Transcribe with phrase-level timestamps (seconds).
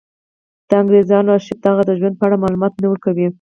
[0.67, 3.25] د انګرېزانو ارشیف د هغه د ژوند په اړه معلومات نه ورکوي.